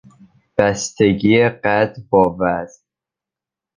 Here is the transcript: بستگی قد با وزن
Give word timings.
بستگی 0.57 1.49
قد 1.49 1.97
با 2.09 2.35
وزن 2.39 2.83